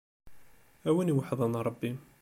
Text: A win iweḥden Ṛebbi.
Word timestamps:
A 0.87 0.89
win 0.95 1.11
iweḥden 1.11 1.59
Ṛebbi. 1.67 1.91